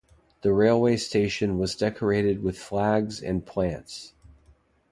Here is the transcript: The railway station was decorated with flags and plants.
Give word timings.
The 0.41 0.51
railway 0.51 0.97
station 0.97 1.59
was 1.59 1.75
decorated 1.75 2.41
with 2.41 2.57
flags 2.57 3.21
and 3.21 3.45
plants. 3.45 4.13